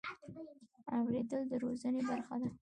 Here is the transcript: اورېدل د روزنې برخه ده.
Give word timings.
اورېدل 0.95 1.41
د 1.51 1.53
روزنې 1.63 2.01
برخه 2.09 2.35
ده. 2.41 2.49